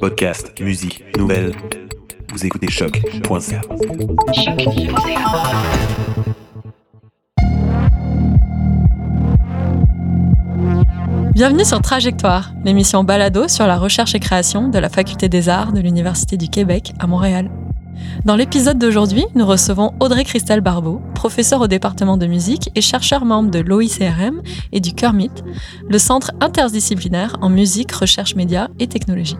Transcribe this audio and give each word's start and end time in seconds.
Podcast, 0.00 0.60
musique, 0.60 1.04
nouvelles. 1.16 1.54
Vous 2.32 2.44
écoutez 2.44 2.68
choc.ca. 2.70 3.60
Bienvenue 11.34 11.64
sur 11.64 11.80
Trajectoire, 11.80 12.52
l'émission 12.64 13.04
balado 13.04 13.48
sur 13.48 13.66
la 13.66 13.76
recherche 13.76 14.14
et 14.14 14.20
création 14.20 14.68
de 14.68 14.78
la 14.78 14.88
Faculté 14.88 15.28
des 15.28 15.48
Arts 15.48 15.72
de 15.72 15.80
l'Université 15.80 16.36
du 16.36 16.48
Québec 16.48 16.92
à 16.98 17.06
Montréal. 17.06 17.50
Dans 18.24 18.36
l'épisode 18.36 18.78
d'aujourd'hui, 18.78 19.24
nous 19.34 19.46
recevons 19.46 19.92
Audrey 20.00 20.24
Christelle 20.24 20.60
Barbeau, 20.60 21.00
professeure 21.14 21.60
au 21.60 21.66
département 21.66 22.16
de 22.16 22.26
musique 22.26 22.70
et 22.74 22.80
chercheur 22.80 23.24
membre 23.24 23.50
de 23.50 23.58
l'OICRM 23.58 24.42
et 24.72 24.80
du 24.80 24.94
CURMIT, 24.94 25.30
le 25.88 25.98
centre 25.98 26.32
interdisciplinaire 26.40 27.36
en 27.40 27.50
musique, 27.50 27.92
recherche 27.92 28.34
médias 28.34 28.68
et 28.78 28.86
technologie. 28.86 29.36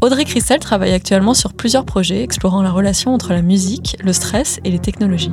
Audrey 0.00 0.24
Christelle 0.24 0.60
travaille 0.60 0.92
actuellement 0.92 1.34
sur 1.34 1.54
plusieurs 1.54 1.84
projets 1.84 2.22
explorant 2.22 2.62
la 2.62 2.70
relation 2.70 3.14
entre 3.14 3.32
la 3.32 3.42
musique, 3.42 3.96
le 4.00 4.12
stress 4.12 4.60
et 4.64 4.70
les 4.70 4.78
technologies. 4.78 5.32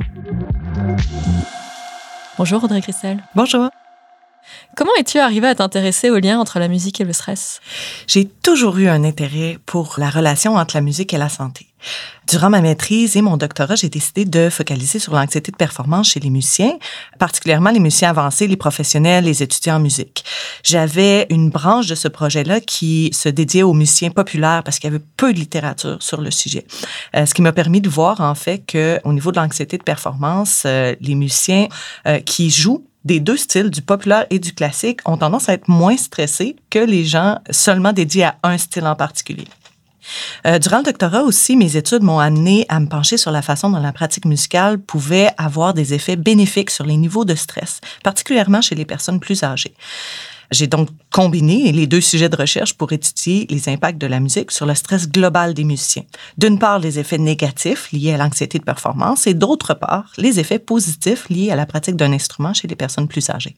Bonjour 2.38 2.64
Audrey 2.64 2.80
Christelle. 2.80 3.22
Bonjour. 3.34 3.68
Comment 4.76 4.90
es-tu 4.98 5.18
arrivée 5.18 5.46
à 5.46 5.54
t'intéresser 5.54 6.10
au 6.10 6.18
lien 6.18 6.38
entre 6.38 6.58
la 6.58 6.68
musique 6.68 7.00
et 7.00 7.04
le 7.04 7.12
stress? 7.12 7.60
J'ai 8.06 8.26
toujours 8.26 8.78
eu 8.78 8.88
un 8.88 9.04
intérêt 9.04 9.58
pour 9.66 9.94
la 9.98 10.10
relation 10.10 10.56
entre 10.56 10.76
la 10.76 10.80
musique 10.80 11.14
et 11.14 11.18
la 11.18 11.28
santé. 11.28 11.66
Durant 12.28 12.48
ma 12.48 12.62
maîtrise 12.62 13.16
et 13.16 13.22
mon 13.22 13.36
doctorat, 13.36 13.74
j'ai 13.74 13.90
décidé 13.90 14.24
de 14.24 14.48
focaliser 14.48 14.98
sur 14.98 15.14
l'anxiété 15.14 15.52
de 15.52 15.56
performance 15.56 16.10
chez 16.10 16.20
les 16.20 16.30
musiciens, 16.30 16.78
particulièrement 17.18 17.70
les 17.70 17.80
musiciens 17.80 18.10
avancés, 18.10 18.46
les 18.46 18.56
professionnels, 18.56 19.24
les 19.24 19.42
étudiants 19.42 19.76
en 19.76 19.80
musique. 19.80 20.24
J'avais 20.62 21.26
une 21.28 21.50
branche 21.50 21.86
de 21.86 21.94
ce 21.94 22.08
projet-là 22.08 22.60
qui 22.60 23.10
se 23.12 23.28
dédiait 23.28 23.62
aux 23.62 23.74
musiciens 23.74 24.10
populaires 24.10 24.62
parce 24.64 24.78
qu'il 24.78 24.90
y 24.90 24.94
avait 24.94 25.04
peu 25.16 25.32
de 25.34 25.38
littérature 25.38 26.02
sur 26.02 26.20
le 26.20 26.30
sujet. 26.30 26.66
Euh, 27.14 27.26
ce 27.26 27.34
qui 27.34 27.42
m'a 27.42 27.52
permis 27.52 27.82
de 27.82 27.90
voir 27.90 28.20
en 28.20 28.34
fait 28.34 28.64
que 28.66 29.00
au 29.04 29.12
niveau 29.12 29.30
de 29.30 29.36
l'anxiété 29.36 29.76
de 29.76 29.82
performance, 29.82 30.62
euh, 30.64 30.94
les 31.00 31.14
musiciens 31.14 31.68
euh, 32.06 32.20
qui 32.20 32.50
jouent 32.50 32.86
des 33.04 33.20
deux 33.20 33.36
styles, 33.36 33.70
du 33.70 33.82
populaire 33.82 34.26
et 34.30 34.38
du 34.38 34.54
classique, 34.54 35.00
ont 35.04 35.18
tendance 35.18 35.48
à 35.48 35.52
être 35.52 35.68
moins 35.68 35.96
stressés 35.96 36.56
que 36.70 36.78
les 36.78 37.04
gens 37.04 37.38
seulement 37.50 37.92
dédiés 37.92 38.24
à 38.24 38.36
un 38.42 38.56
style 38.56 38.86
en 38.86 38.96
particulier. 38.96 39.46
Euh, 40.46 40.58
durant 40.58 40.78
le 40.78 40.84
doctorat 40.84 41.22
aussi, 41.22 41.56
mes 41.56 41.76
études 41.76 42.02
m'ont 42.02 42.18
amené 42.18 42.66
à 42.68 42.80
me 42.80 42.86
pencher 42.86 43.16
sur 43.16 43.30
la 43.30 43.42
façon 43.42 43.70
dont 43.70 43.80
la 43.80 43.92
pratique 43.92 44.24
musicale 44.24 44.78
pouvait 44.78 45.30
avoir 45.38 45.74
des 45.74 45.94
effets 45.94 46.16
bénéfiques 46.16 46.70
sur 46.70 46.84
les 46.84 46.96
niveaux 46.96 47.24
de 47.24 47.34
stress, 47.34 47.80
particulièrement 48.02 48.60
chez 48.60 48.74
les 48.74 48.84
personnes 48.84 49.20
plus 49.20 49.42
âgées. 49.42 49.74
J'ai 50.50 50.66
donc 50.66 50.88
combiné 51.10 51.72
les 51.72 51.86
deux 51.86 52.00
sujets 52.00 52.28
de 52.28 52.36
recherche 52.36 52.74
pour 52.74 52.92
étudier 52.92 53.46
les 53.50 53.68
impacts 53.68 53.98
de 53.98 54.06
la 54.06 54.20
musique 54.20 54.50
sur 54.50 54.66
le 54.66 54.74
stress 54.74 55.08
global 55.08 55.54
des 55.54 55.64
musiciens. 55.64 56.04
D'une 56.38 56.58
part, 56.58 56.78
les 56.78 56.98
effets 56.98 57.18
négatifs 57.18 57.90
liés 57.92 58.12
à 58.12 58.18
l'anxiété 58.18 58.58
de 58.58 58.64
performance 58.64 59.26
et 59.26 59.34
d'autre 59.34 59.74
part, 59.74 60.12
les 60.18 60.40
effets 60.40 60.58
positifs 60.58 61.28
liés 61.28 61.50
à 61.50 61.56
la 61.56 61.66
pratique 61.66 61.96
d'un 61.96 62.12
instrument 62.12 62.54
chez 62.54 62.68
les 62.68 62.76
personnes 62.76 63.08
plus 63.08 63.30
âgées. 63.30 63.56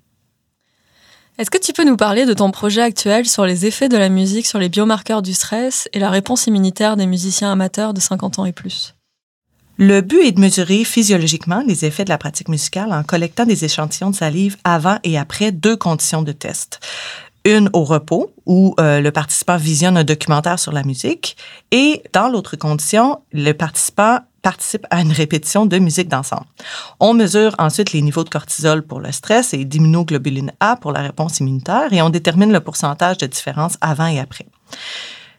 Est-ce 1.39 1.51
que 1.51 1.59
tu 1.59 1.75
peux 1.75 1.85
nous 1.85 1.99
parler 1.99 2.25
de 2.25 2.33
ton 2.33 2.51
projet 2.51 2.81
actuel 2.81 3.27
sur 3.27 3.45
les 3.45 3.67
effets 3.67 3.91
de 3.91 3.99
la 3.99 4.09
musique 4.09 4.47
sur 4.47 4.59
les 4.59 4.71
biomarqueurs 4.71 5.21
du 5.21 5.35
stress 5.35 5.87
et 5.93 5.99
la 5.99 6.09
réponse 6.09 6.47
immunitaire 6.47 6.97
des 6.97 7.07
musiciens 7.07 7.53
amateurs 7.53 7.93
de 7.93 8.01
50 8.01 8.39
ans 8.39 8.47
et 8.47 8.53
plus? 8.53 8.95
Le 9.77 10.01
but 10.01 10.23
est 10.23 10.33
de 10.33 10.41
mesurer 10.41 10.83
physiologiquement 10.85 11.63
les 11.67 11.85
effets 11.85 12.07
de 12.07 12.09
la 12.09 12.17
pratique 12.17 12.49
musicale 12.49 12.91
en 12.91 13.03
collectant 13.03 13.45
des 13.45 13.67
échantillons 13.67 14.09
de 14.09 14.17
salive 14.17 14.57
avant 14.65 14.97
et 15.05 15.19
après 15.19 15.53
deux 15.53 15.77
conditions 15.77 16.23
de 16.23 16.33
test. 16.33 16.81
Une 17.45 17.69
au 17.75 17.85
repos, 17.85 18.33
où 18.47 18.75
euh, 18.81 19.03
le 19.03 19.11
participant 19.11 19.59
visionne 19.59 19.99
un 19.99 20.05
documentaire 20.05 20.59
sur 20.59 20.73
la 20.73 20.85
musique, 20.85 21.37
et 21.71 22.03
dans 22.15 22.29
l'autre 22.29 22.57
condition, 22.57 23.21
le 23.31 23.53
participant 23.53 24.21
participe 24.47 24.87
à 24.91 25.01
une 25.01 25.11
répétition 25.11 25.67
de 25.67 25.77
musique 25.77 26.07
d'ensemble. 26.07 26.47
On 27.01 27.15
mesure 27.15 27.53
ensuite 27.59 27.93
les 27.93 28.01
niveaux 28.01 28.23
de 28.23 28.29
cortisol 28.29 28.87
pour 28.87 29.01
le 29.01 29.11
stress 29.11 29.53
et 29.53 29.65
d'immunoglobuline 29.65 30.53
A 30.61 30.77
pour 30.77 30.93
la 30.93 31.01
réponse 31.01 31.41
immunitaire 31.41 31.93
et 31.93 32.01
on 32.01 32.11
détermine 32.11 32.53
le 32.53 32.61
pourcentage 32.61 33.19
de 33.19 33.27
différence 33.27 33.77
avant 33.81 34.07
et 34.07 34.21
après. 34.21 34.47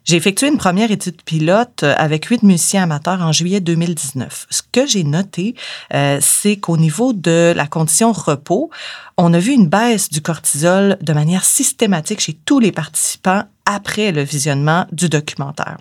J'ai 0.04 0.18
effectué 0.18 0.50
une 0.50 0.58
première 0.58 0.92
étude 0.92 1.22
pilote 1.22 1.84
euh, 1.84 1.94
avec 1.98 2.26
huit 2.26 2.44
musiciens 2.44 2.84
amateurs 2.84 3.22
en 3.22 3.32
juillet 3.32 3.62
2019. 3.62 4.48
Ce 4.50 4.62
que 4.70 4.86
j'ai 4.86 5.06
noté, 5.06 5.56
euh, 5.94 6.18
c'est 6.20 6.58
qu'au 6.58 6.76
niveau 6.76 7.14
de 7.14 7.54
la 7.56 7.68
condition 7.68 8.12
repos, 8.12 8.70
on 9.18 9.34
a 9.34 9.40
vu 9.40 9.54
une 9.54 9.70
baisse 9.70 10.10
du 10.10 10.20
cortisol 10.20 10.98
de 11.00 11.14
manière 11.14 11.46
systématique 11.46 12.20
chez 12.20 12.34
tous 12.34 12.60
les 12.60 12.74
participants 12.74 13.44
après 13.66 14.12
le 14.12 14.24
visionnement 14.24 14.86
du 14.92 15.08
documentaire. 15.08 15.78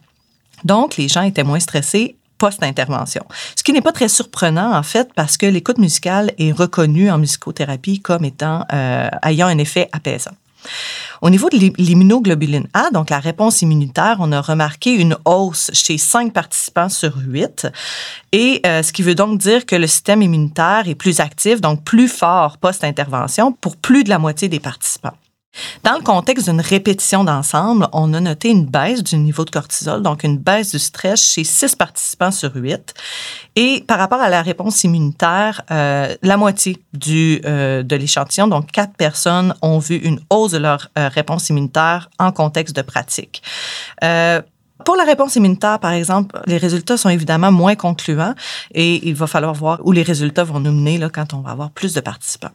Donc, 0.64 0.96
les 0.96 1.08
gens 1.08 1.22
étaient 1.22 1.44
moins 1.44 1.60
stressés 1.60 2.16
post-intervention. 2.38 3.24
Ce 3.54 3.62
qui 3.62 3.72
n'est 3.72 3.80
pas 3.80 3.92
très 3.92 4.08
surprenant, 4.08 4.74
en 4.76 4.82
fait, 4.82 5.10
parce 5.14 5.36
que 5.36 5.46
l'écoute 5.46 5.78
musicale 5.78 6.32
est 6.38 6.52
reconnue 6.52 7.10
en 7.10 7.18
musicothérapie 7.18 8.00
comme 8.00 8.24
étant, 8.24 8.64
euh, 8.72 9.08
ayant 9.22 9.46
un 9.46 9.58
effet 9.58 9.88
apaisant. 9.92 10.32
Au 11.22 11.30
niveau 11.30 11.48
de 11.48 11.56
l'immunoglobuline 11.78 12.68
A, 12.74 12.90
donc 12.90 13.10
la 13.10 13.20
réponse 13.20 13.62
immunitaire, 13.62 14.16
on 14.20 14.32
a 14.32 14.40
remarqué 14.40 14.92
une 14.92 15.16
hausse 15.24 15.70
chez 15.72 15.98
5 15.98 16.32
participants 16.32 16.88
sur 16.88 17.16
8. 17.16 17.68
Et 18.32 18.60
euh, 18.66 18.82
ce 18.82 18.92
qui 18.92 19.02
veut 19.02 19.14
donc 19.14 19.38
dire 19.38 19.64
que 19.64 19.76
le 19.76 19.86
système 19.86 20.22
immunitaire 20.22 20.84
est 20.86 20.94
plus 20.94 21.20
actif, 21.20 21.60
donc 21.60 21.84
plus 21.84 22.08
fort 22.08 22.58
post-intervention 22.58 23.52
pour 23.52 23.76
plus 23.76 24.04
de 24.04 24.10
la 24.10 24.18
moitié 24.18 24.48
des 24.48 24.60
participants. 24.60 25.14
Dans 25.82 25.94
le 25.94 26.02
contexte 26.02 26.48
d'une 26.48 26.60
répétition 26.60 27.24
d'ensemble, 27.24 27.88
on 27.92 28.12
a 28.14 28.20
noté 28.20 28.50
une 28.50 28.66
baisse 28.66 29.02
du 29.02 29.16
niveau 29.16 29.44
de 29.44 29.50
cortisol, 29.50 30.02
donc 30.02 30.24
une 30.24 30.38
baisse 30.38 30.72
du 30.72 30.78
stress 30.78 31.24
chez 31.24 31.44
six 31.44 31.74
participants 31.74 32.30
sur 32.30 32.54
huit. 32.54 32.94
Et 33.54 33.84
par 33.86 33.98
rapport 33.98 34.20
à 34.20 34.28
la 34.28 34.42
réponse 34.42 34.84
immunitaire, 34.84 35.62
euh, 35.70 36.14
la 36.22 36.36
moitié 36.36 36.78
du, 36.92 37.40
euh, 37.44 37.82
de 37.82 37.96
l'échantillon, 37.96 38.48
donc 38.48 38.70
quatre 38.70 38.94
personnes, 38.94 39.54
ont 39.62 39.78
vu 39.78 39.96
une 39.96 40.20
hausse 40.30 40.52
de 40.52 40.58
leur 40.58 40.88
euh, 40.98 41.08
réponse 41.08 41.48
immunitaire 41.48 42.10
en 42.18 42.32
contexte 42.32 42.76
de 42.76 42.82
pratique. 42.82 43.42
Pour 44.84 44.94
la 44.94 45.04
réponse 45.04 45.34
immunitaire, 45.36 45.80
par 45.80 45.92
exemple, 45.92 46.38
les 46.46 46.58
résultats 46.58 46.98
sont 46.98 47.08
évidemment 47.08 47.50
moins 47.50 47.74
concluants 47.74 48.34
et 48.72 49.08
il 49.08 49.14
va 49.14 49.26
falloir 49.26 49.54
voir 49.54 49.80
où 49.84 49.90
les 49.90 50.02
résultats 50.02 50.44
vont 50.44 50.60
nous 50.60 50.70
mener 50.70 50.98
là, 50.98 51.08
quand 51.08 51.32
on 51.34 51.40
va 51.40 51.50
avoir 51.50 51.70
plus 51.70 51.94
de 51.94 52.00
participants. 52.00 52.50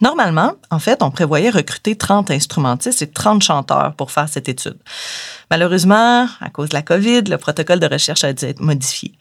Normalement, 0.00 0.52
en 0.70 0.78
fait, 0.78 1.02
on 1.02 1.10
prévoyait 1.10 1.50
recruter 1.50 1.96
30 1.96 2.30
instrumentistes 2.30 3.00
et 3.02 3.06
30 3.06 3.42
chanteurs 3.42 3.94
pour 3.94 4.10
faire 4.10 4.28
cette 4.28 4.48
étude. 4.48 4.76
Malheureusement, 5.50 6.26
à 6.40 6.50
cause 6.50 6.70
de 6.70 6.74
la 6.74 6.82
COVID, 6.82 7.22
le 7.22 7.38
protocole 7.38 7.78
de 7.78 7.86
recherche 7.86 8.24
a 8.24 8.32
dû 8.32 8.44
être 8.44 8.60
modifié. 8.60 9.12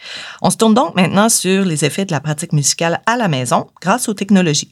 On 0.42 0.50
se 0.50 0.58
tourne 0.58 0.74
donc 0.74 0.96
maintenant 0.96 1.30
sur 1.30 1.64
les 1.64 1.86
effets 1.86 2.06
de 2.06 2.12
la 2.12 2.20
pratique 2.20 2.54
musicale 2.54 3.02
à 3.06 3.18
la 3.18 3.28
maison 3.28 3.68
grâce 3.82 4.10
aux 4.10 4.14
technologies. 4.14 4.72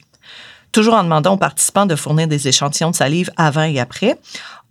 Toujours 0.72 0.94
en 0.94 1.04
demandant 1.04 1.34
aux 1.34 1.38
participants 1.38 1.86
de 1.86 1.96
fournir 1.96 2.26
des 2.26 2.48
échantillons 2.48 2.90
de 2.90 2.96
salive 2.96 3.30
avant 3.36 3.64
et 3.64 3.78
après, 3.78 4.18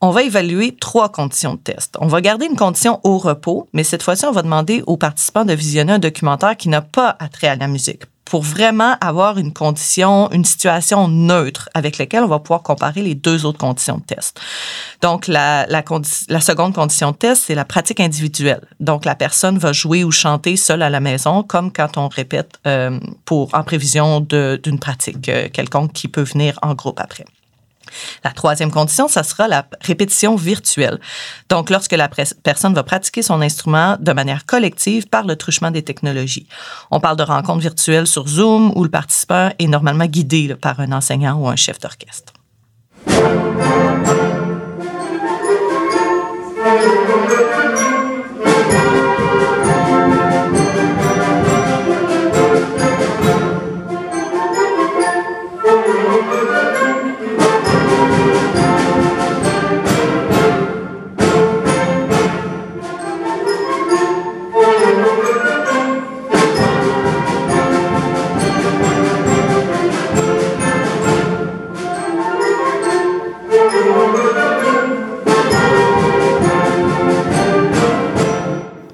on 0.02 0.10
va 0.10 0.24
évaluer 0.24 0.76
trois 0.76 1.10
conditions 1.10 1.54
de 1.54 1.60
test. 1.60 1.96
On 2.02 2.08
va 2.08 2.22
garder 2.22 2.48
une 2.48 2.56
condition 2.56 3.00
au 3.04 3.20
repos, 3.20 3.70
mais 3.72 3.84
cette 3.84 4.02
fois-ci, 4.02 4.26
on 4.26 4.32
va 4.32 4.42
demander 4.42 4.84
aux 4.88 4.98
participants 4.98 5.46
de 5.46 5.54
visionner 5.54 5.94
un 5.94 6.00
documentaire 6.00 6.58
qui 6.58 6.70
n'a 6.70 6.82
pas 6.82 7.16
attrait 7.20 7.48
à 7.48 7.56
la 7.56 7.68
musique 7.68 8.04
pour 8.32 8.44
vraiment 8.44 8.96
avoir 9.02 9.38
une 9.38 9.52
condition, 9.52 10.32
une 10.32 10.46
situation 10.46 11.10
neutre 11.10 11.68
avec 11.74 11.98
laquelle 11.98 12.24
on 12.24 12.30
va 12.30 12.40
pouvoir 12.40 12.64
comparer 12.64 13.02
les 13.02 13.14
deux 13.14 13.46
autres 13.46 13.58
conditions 13.58 13.98
de 13.98 14.04
test. 14.04 14.40
Donc, 15.02 15.28
la, 15.28 15.66
la, 15.68 15.84
la 16.30 16.40
seconde 16.40 16.74
condition 16.74 17.12
de 17.12 17.18
test, 17.18 17.44
c'est 17.48 17.56
la 17.56 17.66
pratique 17.66 18.00
individuelle. 18.00 18.62
Donc, 18.80 19.04
la 19.04 19.16
personne 19.16 19.58
va 19.58 19.74
jouer 19.74 20.06
ou 20.06 20.12
chanter 20.12 20.56
seule 20.56 20.82
à 20.82 20.90
la 20.90 21.02
maison, 21.02 21.44
comme 21.44 21.74
quand 21.74 21.98
on 21.98 22.08
répète 22.08 22.54
euh, 22.68 22.98
pour 23.26 23.54
en 23.54 23.64
prévision 23.64 24.22
d'une 24.22 24.80
pratique 24.80 25.28
euh, 25.28 25.50
quelconque 25.52 25.92
qui 25.92 26.08
peut 26.08 26.24
venir 26.24 26.58
en 26.62 26.74
groupe 26.74 27.02
après. 27.02 27.26
La 28.24 28.32
troisième 28.32 28.72
condition, 28.72 29.08
ça 29.08 29.24
sera 29.24 29.48
la 29.48 29.66
répétition 29.82 30.36
virtuelle. 30.36 31.00
Donc, 31.50 31.70
lorsque 31.70 31.94
la 31.94 32.10
personne 32.44 32.74
va 32.74 32.84
pratiquer 32.84 33.22
son 33.22 33.42
instrument 33.42 33.98
de 34.00 34.12
manière 34.12 34.46
collective 34.46 35.08
par 35.08 35.26
le 35.26 35.36
truchement 35.36 35.72
des 35.72 35.84
technologies. 35.84 36.48
On 36.90 37.00
parle 37.00 37.18
de 37.18 37.24
rencontres 37.24 37.62
virtuelles 37.62 38.08
sur 38.08 38.28
Zoom 38.28 38.72
où 38.76 38.84
le 38.84 38.90
participant 38.90 39.52
est 39.60 39.68
normalement 39.68 40.06
guidé 40.06 40.56
par 40.56 40.80
un 40.80 40.92
enseignant 40.92 41.38
ou 41.38 41.48
un 41.48 41.56
chef 41.56 41.80
d'orchestre. 41.80 42.34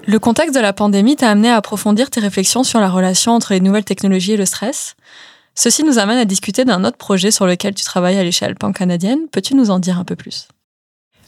Le 0.10 0.20
contexte 0.20 0.56
de 0.56 0.62
la 0.62 0.72
pandémie 0.72 1.18
t'a 1.18 1.30
amené 1.30 1.50
à 1.50 1.58
approfondir 1.58 2.10
tes 2.10 2.22
réflexions 2.22 2.64
sur 2.64 2.80
la 2.80 2.90
relation 2.90 3.34
entre 3.34 3.52
les 3.52 3.60
nouvelles 3.60 3.84
technologies 3.84 4.32
et 4.32 4.38
le 4.38 4.46
stress. 4.46 4.96
Ceci 5.54 5.84
nous 5.84 6.00
amène 6.00 6.18
à 6.18 6.24
discuter 6.24 6.64
d'un 6.64 6.86
autre 6.86 6.96
projet 6.96 7.30
sur 7.30 7.46
lequel 7.46 7.76
tu 7.76 7.84
travailles 7.84 8.18
à 8.18 8.24
l'échelle 8.24 8.56
pan-canadienne. 8.56 9.28
Peux-tu 9.30 9.54
nous 9.54 9.70
en 9.70 9.80
dire 9.80 10.00
un 10.00 10.06
peu 10.06 10.16
plus? 10.16 10.48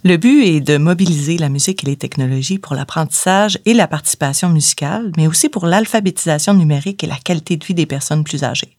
Le 0.06 0.16
but 0.16 0.44
est 0.46 0.62
de 0.62 0.78
mobiliser 0.78 1.38
la 1.38 1.50
musique 1.50 1.84
et 1.84 1.88
les 1.88 1.98
technologies 1.98 2.58
pour 2.58 2.74
l'apprentissage 2.74 3.60
et 3.66 3.74
la 3.74 3.86
participation 3.86 4.48
musicale, 4.48 5.12
mais 5.18 5.28
aussi 5.28 5.50
pour 5.50 5.66
l'alphabétisation 5.66 6.54
numérique 6.54 7.04
et 7.04 7.08
la 7.08 7.18
qualité 7.18 7.58
de 7.58 7.66
vie 7.66 7.74
des 7.74 7.86
personnes 7.86 8.24
plus 8.24 8.46
âgées. 8.46 8.78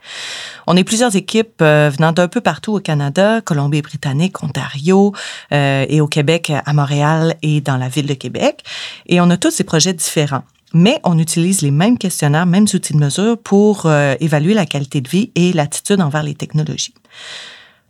On 0.66 0.78
est 0.78 0.84
plusieurs 0.84 1.16
équipes 1.16 1.60
euh, 1.60 1.90
venant 1.94 2.12
d'un 2.12 2.28
peu 2.28 2.40
partout 2.40 2.72
au 2.72 2.80
Canada, 2.80 3.42
Colombie-Britannique, 3.42 4.42
Ontario 4.42 5.12
euh, 5.52 5.84
et 5.90 6.00
au 6.00 6.06
Québec, 6.06 6.50
à 6.64 6.72
Montréal 6.72 7.34
et 7.42 7.60
dans 7.60 7.76
la 7.76 7.90
ville 7.90 8.06
de 8.06 8.14
Québec. 8.14 8.64
Et 9.06 9.20
on 9.20 9.28
a 9.28 9.36
tous 9.36 9.58
des 9.58 9.64
projets 9.64 9.92
différents. 9.92 10.44
Mais 10.72 11.00
on 11.04 11.18
utilise 11.18 11.60
les 11.60 11.70
mêmes 11.70 11.98
questionnaires, 11.98 12.46
mêmes 12.46 12.66
outils 12.72 12.94
de 12.94 12.98
mesure 12.98 13.36
pour 13.36 13.84
euh, 13.84 14.14
évaluer 14.20 14.54
la 14.54 14.64
qualité 14.64 15.02
de 15.02 15.08
vie 15.08 15.32
et 15.34 15.52
l'attitude 15.52 16.00
envers 16.00 16.22
les 16.22 16.34
technologies. 16.34 16.94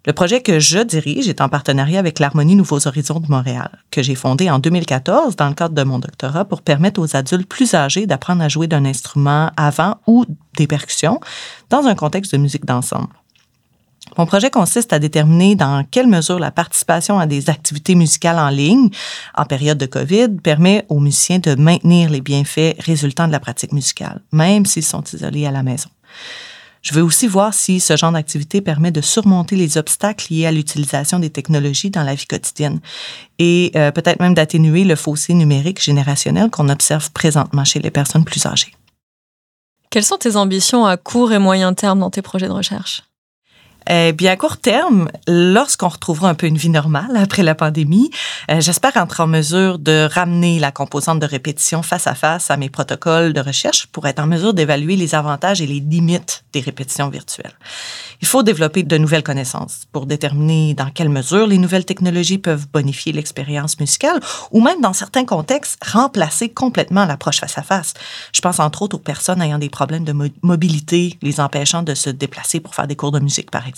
Le 0.06 0.14
projet 0.14 0.40
que 0.40 0.58
je 0.58 0.78
dirige 0.78 1.28
est 1.28 1.42
en 1.42 1.50
partenariat 1.50 1.98
avec 1.98 2.20
l'Harmonie 2.20 2.56
Nouveaux 2.56 2.86
Horizons 2.86 3.20
de 3.20 3.26
Montréal, 3.28 3.70
que 3.90 4.02
j'ai 4.02 4.14
fondé 4.14 4.48
en 4.50 4.58
2014 4.58 5.36
dans 5.36 5.48
le 5.48 5.54
cadre 5.54 5.74
de 5.74 5.82
mon 5.82 5.98
doctorat 5.98 6.46
pour 6.46 6.62
permettre 6.62 7.02
aux 7.02 7.16
adultes 7.16 7.46
plus 7.46 7.74
âgés 7.74 8.06
d'apprendre 8.06 8.42
à 8.42 8.48
jouer 8.48 8.66
d'un 8.66 8.86
instrument 8.86 9.50
avant 9.58 9.96
ou 10.06 10.24
des 10.56 10.66
percussions 10.66 11.20
dans 11.68 11.86
un 11.86 11.94
contexte 11.94 12.32
de 12.32 12.38
musique 12.38 12.64
d'ensemble. 12.64 13.10
Mon 14.16 14.24
projet 14.24 14.48
consiste 14.48 14.94
à 14.94 14.98
déterminer 14.98 15.54
dans 15.54 15.84
quelle 15.90 16.06
mesure 16.06 16.38
la 16.38 16.50
participation 16.50 17.18
à 17.18 17.26
des 17.26 17.50
activités 17.50 17.94
musicales 17.94 18.38
en 18.38 18.48
ligne 18.48 18.88
en 19.36 19.44
période 19.44 19.76
de 19.76 19.84
COVID 19.84 20.28
permet 20.42 20.86
aux 20.88 20.98
musiciens 20.98 21.40
de 21.40 21.54
maintenir 21.56 22.08
les 22.08 22.22
bienfaits 22.22 22.76
résultant 22.78 23.26
de 23.26 23.32
la 23.32 23.40
pratique 23.40 23.72
musicale, 23.72 24.22
même 24.32 24.64
s'ils 24.64 24.82
sont 24.82 25.04
isolés 25.12 25.46
à 25.46 25.50
la 25.50 25.62
maison. 25.62 25.90
Je 26.82 26.94
veux 26.94 27.02
aussi 27.02 27.26
voir 27.26 27.52
si 27.52 27.78
ce 27.78 27.96
genre 27.96 28.12
d'activité 28.12 28.60
permet 28.62 28.90
de 28.90 29.00
surmonter 29.00 29.54
les 29.54 29.76
obstacles 29.76 30.32
liés 30.32 30.46
à 30.46 30.52
l'utilisation 30.52 31.18
des 31.18 31.28
technologies 31.28 31.90
dans 31.90 32.02
la 32.02 32.14
vie 32.14 32.26
quotidienne 32.26 32.80
et 33.38 33.70
euh, 33.76 33.90
peut-être 33.90 34.20
même 34.20 34.34
d'atténuer 34.34 34.84
le 34.84 34.96
fossé 34.96 35.34
numérique 35.34 35.82
générationnel 35.82 36.50
qu'on 36.50 36.70
observe 36.70 37.10
présentement 37.12 37.64
chez 37.64 37.80
les 37.80 37.90
personnes 37.90 38.24
plus 38.24 38.46
âgées. 38.46 38.72
Quelles 39.90 40.04
sont 40.04 40.16
tes 40.16 40.36
ambitions 40.36 40.86
à 40.86 40.96
court 40.96 41.32
et 41.32 41.38
moyen 41.38 41.74
terme 41.74 41.98
dans 41.98 42.10
tes 42.10 42.22
projets 42.22 42.46
de 42.46 42.52
recherche? 42.52 43.02
Eh 43.88 44.12
bien, 44.12 44.32
à 44.32 44.36
court 44.36 44.58
terme, 44.58 45.08
lorsqu'on 45.26 45.88
retrouvera 45.88 46.28
un 46.28 46.34
peu 46.34 46.46
une 46.46 46.58
vie 46.58 46.68
normale 46.68 47.16
après 47.16 47.42
la 47.42 47.54
pandémie, 47.54 48.10
euh, 48.50 48.60
j'espère 48.60 48.96
être 48.96 49.20
en 49.20 49.26
mesure 49.26 49.78
de 49.78 50.08
ramener 50.12 50.58
la 50.58 50.70
composante 50.70 51.18
de 51.18 51.26
répétition 51.26 51.82
face 51.82 52.06
à 52.06 52.14
face 52.14 52.50
à 52.50 52.56
mes 52.56 52.68
protocoles 52.68 53.32
de 53.32 53.40
recherche 53.40 53.86
pour 53.86 54.06
être 54.06 54.20
en 54.20 54.26
mesure 54.26 54.52
d'évaluer 54.52 54.96
les 54.96 55.14
avantages 55.14 55.62
et 55.62 55.66
les 55.66 55.80
limites 55.80 56.44
des 56.52 56.60
répétitions 56.60 57.08
virtuelles. 57.08 57.54
Il 58.20 58.28
faut 58.28 58.42
développer 58.42 58.82
de 58.82 58.98
nouvelles 58.98 59.22
connaissances 59.22 59.86
pour 59.92 60.04
déterminer 60.04 60.74
dans 60.74 60.90
quelle 60.90 61.08
mesure 61.08 61.46
les 61.46 61.58
nouvelles 61.58 61.86
technologies 61.86 62.38
peuvent 62.38 62.66
bonifier 62.70 63.12
l'expérience 63.12 63.80
musicale 63.80 64.20
ou 64.50 64.60
même 64.60 64.82
dans 64.82 64.92
certains 64.92 65.24
contextes 65.24 65.82
remplacer 65.84 66.50
complètement 66.50 67.06
l'approche 67.06 67.40
face 67.40 67.56
à 67.56 67.62
face. 67.62 67.94
Je 68.32 68.42
pense 68.42 68.60
entre 68.60 68.82
autres 68.82 68.96
aux 68.96 69.00
personnes 69.00 69.40
ayant 69.40 69.58
des 69.58 69.70
problèmes 69.70 70.04
de 70.04 70.14
mobilité, 70.42 71.18
les 71.22 71.40
empêchant 71.40 71.82
de 71.82 71.94
se 71.94 72.10
déplacer 72.10 72.60
pour 72.60 72.74
faire 72.74 72.86
des 72.86 72.96
cours 72.96 73.12
de 73.12 73.20
musique, 73.20 73.50
par 73.50 73.66
exemple 73.66 73.69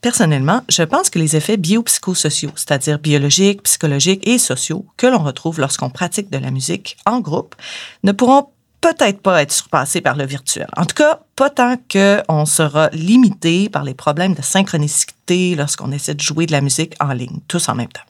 Personnellement, 0.00 0.62
je 0.70 0.82
pense 0.82 1.10
que 1.10 1.18
les 1.18 1.36
effets 1.36 1.58
biopsychosociaux, 1.58 2.52
c'est-à-dire 2.56 2.98
biologiques, 2.98 3.62
psychologiques 3.64 4.26
et 4.26 4.38
sociaux, 4.38 4.86
que 4.96 5.06
l'on 5.06 5.22
retrouve 5.22 5.60
lorsqu'on 5.60 5.90
pratique 5.90 6.30
de 6.30 6.38
la 6.38 6.50
musique 6.50 6.96
en 7.04 7.20
groupe, 7.20 7.54
ne 8.02 8.12
pourront 8.12 8.48
peut-être 8.80 9.20
pas 9.20 9.42
être 9.42 9.52
surpassés 9.52 10.00
par 10.00 10.16
le 10.16 10.24
virtuel. 10.24 10.68
En 10.76 10.86
tout 10.86 10.94
cas, 10.94 11.20
pas 11.36 11.50
tant 11.50 11.76
qu'on 11.92 12.46
sera 12.46 12.88
limité 12.92 13.68
par 13.68 13.84
les 13.84 13.92
problèmes 13.92 14.32
de 14.34 14.40
synchronicité 14.40 15.54
lorsqu'on 15.54 15.92
essaie 15.92 16.14
de 16.14 16.20
jouer 16.20 16.46
de 16.46 16.52
la 16.52 16.62
musique 16.62 16.94
en 16.98 17.12
ligne, 17.12 17.40
tous 17.46 17.68
en 17.68 17.74
même 17.74 17.88
temps. 17.88 18.00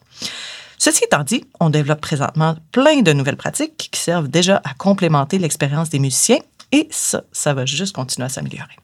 Ceci 0.77 1.03
étant 1.03 1.23
dit, 1.23 1.43
on 1.59 1.69
développe 1.69 2.01
présentement 2.01 2.55
plein 2.71 3.01
de 3.01 3.13
nouvelles 3.13 3.37
pratiques 3.37 3.89
qui 3.91 3.99
servent 3.99 4.29
déjà 4.29 4.61
à 4.63 4.73
complémenter 4.73 5.37
l'expérience 5.37 5.89
des 5.89 5.99
musiciens 5.99 6.39
et 6.71 6.87
ça, 6.89 7.23
ça 7.33 7.53
va 7.53 7.65
juste 7.65 7.93
continuer 7.93 8.25
à 8.25 8.29
s'améliorer. 8.29 8.77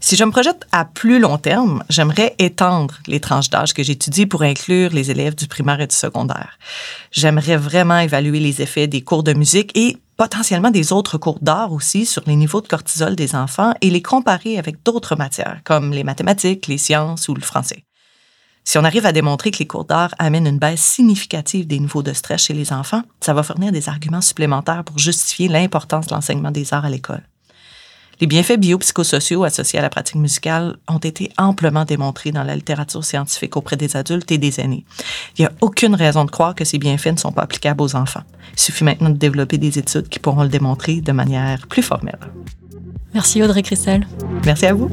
Si 0.00 0.14
je 0.14 0.22
me 0.22 0.30
projette 0.30 0.64
à 0.70 0.84
plus 0.84 1.18
long 1.18 1.38
terme, 1.38 1.82
j'aimerais 1.88 2.34
étendre 2.38 2.98
les 3.08 3.18
tranches 3.18 3.50
d'âge 3.50 3.74
que 3.74 3.82
j'étudie 3.82 4.26
pour 4.26 4.42
inclure 4.42 4.90
les 4.92 5.10
élèves 5.10 5.34
du 5.34 5.48
primaire 5.48 5.80
et 5.80 5.88
du 5.88 5.94
secondaire. 5.94 6.58
J'aimerais 7.10 7.56
vraiment 7.56 7.98
évaluer 7.98 8.38
les 8.38 8.62
effets 8.62 8.86
des 8.86 9.02
cours 9.02 9.24
de 9.24 9.32
musique 9.32 9.76
et 9.76 9.98
potentiellement 10.16 10.70
des 10.70 10.92
autres 10.92 11.18
cours 11.18 11.40
d'art 11.40 11.72
aussi 11.72 12.06
sur 12.06 12.22
les 12.26 12.36
niveaux 12.36 12.60
de 12.60 12.68
cortisol 12.68 13.16
des 13.16 13.34
enfants 13.34 13.74
et 13.80 13.90
les 13.90 14.02
comparer 14.02 14.56
avec 14.56 14.84
d'autres 14.84 15.16
matières 15.16 15.60
comme 15.64 15.92
les 15.92 16.04
mathématiques, 16.04 16.68
les 16.68 16.78
sciences 16.78 17.28
ou 17.28 17.34
le 17.34 17.40
français. 17.40 17.84
Si 18.62 18.78
on 18.78 18.84
arrive 18.84 19.06
à 19.06 19.12
démontrer 19.12 19.50
que 19.50 19.58
les 19.58 19.66
cours 19.66 19.84
d'art 19.84 20.14
amènent 20.18 20.46
une 20.46 20.58
baisse 20.58 20.82
significative 20.82 21.66
des 21.66 21.80
niveaux 21.80 22.02
de 22.02 22.12
stress 22.12 22.44
chez 22.44 22.54
les 22.54 22.72
enfants, 22.72 23.02
ça 23.20 23.32
va 23.34 23.42
fournir 23.42 23.72
des 23.72 23.88
arguments 23.88 24.20
supplémentaires 24.20 24.84
pour 24.84 24.98
justifier 24.98 25.48
l'importance 25.48 26.06
de 26.06 26.14
l'enseignement 26.14 26.50
des 26.50 26.72
arts 26.72 26.84
à 26.84 26.90
l'école. 26.90 27.22
Les 28.20 28.26
bienfaits 28.26 28.58
biopsychosociaux 28.58 29.44
associés 29.44 29.78
à 29.78 29.82
la 29.82 29.90
pratique 29.90 30.16
musicale 30.16 30.76
ont 30.88 30.98
été 30.98 31.30
amplement 31.38 31.84
démontrés 31.84 32.32
dans 32.32 32.42
la 32.42 32.56
littérature 32.56 33.04
scientifique 33.04 33.56
auprès 33.56 33.76
des 33.76 33.96
adultes 33.96 34.32
et 34.32 34.38
des 34.38 34.60
aînés. 34.60 34.84
Il 35.36 35.42
n'y 35.42 35.46
a 35.46 35.52
aucune 35.60 35.94
raison 35.94 36.24
de 36.24 36.30
croire 36.30 36.56
que 36.56 36.64
ces 36.64 36.78
bienfaits 36.78 37.12
ne 37.12 37.16
sont 37.16 37.30
pas 37.30 37.42
applicables 37.42 37.80
aux 37.80 37.94
enfants. 37.94 38.24
Il 38.54 38.60
suffit 38.60 38.82
maintenant 38.82 39.10
de 39.10 39.16
développer 39.16 39.56
des 39.56 39.78
études 39.78 40.08
qui 40.08 40.18
pourront 40.18 40.42
le 40.42 40.48
démontrer 40.48 41.00
de 41.00 41.12
manière 41.12 41.68
plus 41.68 41.82
formelle. 41.82 42.18
Merci 43.14 43.40
Audrey 43.42 43.62
Christelle. 43.62 44.06
Merci 44.44 44.66
à 44.66 44.74
vous. 44.74 44.90